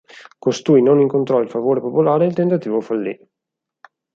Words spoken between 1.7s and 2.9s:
popolare e il tentativo